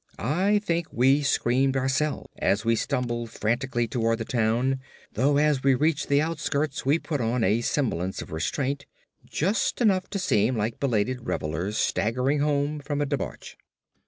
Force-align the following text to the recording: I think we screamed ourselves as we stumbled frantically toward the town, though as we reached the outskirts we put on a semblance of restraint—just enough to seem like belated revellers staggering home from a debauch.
I 0.17 0.57
think 0.65 0.87
we 0.91 1.21
screamed 1.21 1.77
ourselves 1.77 2.31
as 2.39 2.65
we 2.65 2.75
stumbled 2.75 3.29
frantically 3.29 3.87
toward 3.87 4.17
the 4.17 4.25
town, 4.25 4.79
though 5.13 5.37
as 5.37 5.61
we 5.63 5.75
reached 5.75 6.07
the 6.07 6.19
outskirts 6.23 6.83
we 6.83 6.97
put 6.97 7.21
on 7.21 7.43
a 7.43 7.61
semblance 7.61 8.19
of 8.19 8.31
restraint—just 8.31 9.79
enough 9.79 10.09
to 10.09 10.17
seem 10.17 10.55
like 10.57 10.79
belated 10.79 11.27
revellers 11.27 11.77
staggering 11.77 12.39
home 12.39 12.79
from 12.79 12.99
a 12.99 13.05
debauch. 13.05 13.55